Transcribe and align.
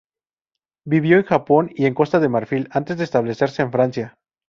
Vivió 0.83 1.17
en 1.19 1.25
Japón 1.25 1.69
y 1.75 1.85
en 1.85 1.93
Costa 1.93 2.19
de 2.19 2.27
Marfil 2.27 2.67
antes 2.71 2.97
de 2.97 3.03
establecerse 3.03 3.61
en 3.61 3.71
Francia. 3.71 4.17